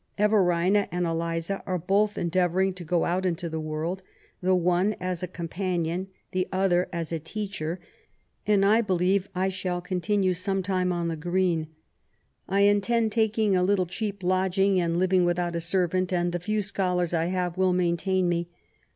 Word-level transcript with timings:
Eyerina 0.17 0.87
and 0.91 1.05
Eliza 1.05 1.61
are 1.67 1.77
both 1.77 2.15
endeayoniing 2.15 2.73
to 2.73 2.83
go 2.83 3.05
oat 3.05 3.23
into 3.23 3.47
the 3.47 3.59
world, 3.59 4.01
the 4.41 4.55
one 4.55 4.95
as 4.99 5.21
a 5.21 5.27
companion, 5.27 5.95
and 5.99 6.07
the 6.31 6.47
other 6.51 6.89
as 6.91 7.11
a 7.11 7.19
teacher, 7.19 7.79
and 8.47 8.65
I 8.65 8.81
believe 8.81 9.29
I 9.35 9.49
shall 9.49 9.79
continue 9.79 10.33
some 10.33 10.63
time 10.63 10.91
on 10.91 11.07
the 11.07 11.15
Green. 11.15 11.67
I 12.49 12.61
intend 12.61 13.11
taking 13.11 13.55
a 13.55 13.61
little 13.61 13.85
cheap 13.85 14.23
lodging, 14.23 14.79
and 14.81 14.97
living 14.97 15.23
without 15.23 15.55
a 15.55 15.61
servant; 15.61 16.11
and 16.11 16.31
the 16.31 16.39
few 16.39 16.63
scholars 16.63 17.13
I 17.13 17.25
have 17.25 17.55
will 17.55 17.71
maintain 17.71 18.27
me. 18.27 18.49